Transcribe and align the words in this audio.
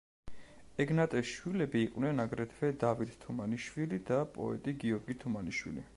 ეგნატეს 0.85 1.27
შვილები 1.33 1.83
იყვნენ 1.87 2.23
აგრეთვე 2.25 2.71
დავით 2.85 3.13
თუმანიშვილი 3.27 4.03
და 4.11 4.21
პოეტი 4.39 4.79
გიორგი 4.87 5.21
თუმანიშვილი. 5.27 5.89